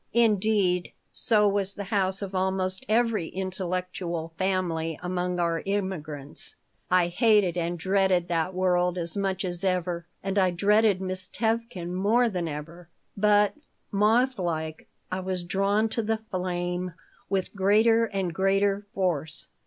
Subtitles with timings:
[0.13, 6.55] Indeed, so was the house of almost every intellectual family among our immigrants.
[6.89, 11.93] I hated and dreaded that world as much as ever and I dreaded Miss Tevkin
[11.93, 13.53] more than ever, but,
[13.91, 16.95] moth like, I was drawn to the flame
[17.29, 19.49] with greater and greater force.